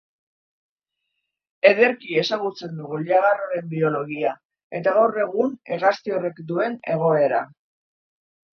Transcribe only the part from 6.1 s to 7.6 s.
horrek duen egoera.